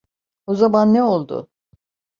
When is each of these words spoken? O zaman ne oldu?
O 0.47 0.55
zaman 0.55 0.93
ne 0.93 1.03
oldu? 1.03 1.49